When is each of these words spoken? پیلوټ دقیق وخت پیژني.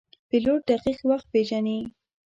پیلوټ 0.29 0.61
دقیق 0.71 0.99
وخت 1.09 1.27
پیژني. 1.33 1.79